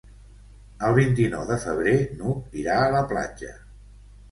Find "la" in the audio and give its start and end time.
2.99-3.05